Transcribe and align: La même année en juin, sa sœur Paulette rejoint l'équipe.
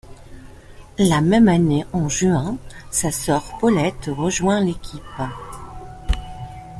La 0.97 1.21
même 1.21 1.47
année 1.47 1.85
en 1.93 2.09
juin, 2.09 2.57
sa 2.89 3.11
sœur 3.11 3.43
Paulette 3.59 4.05
rejoint 4.11 4.59
l'équipe. 4.59 4.99